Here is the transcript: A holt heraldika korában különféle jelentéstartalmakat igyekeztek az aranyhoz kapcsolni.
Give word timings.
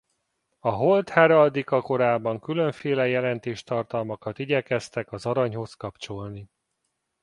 A 0.59 0.69
holt 0.69 1.09
heraldika 1.09 1.81
korában 1.81 2.39
különféle 2.39 3.07
jelentéstartalmakat 3.07 4.39
igyekeztek 4.39 5.11
az 5.11 5.25
aranyhoz 5.25 5.73
kapcsolni. 5.73 6.49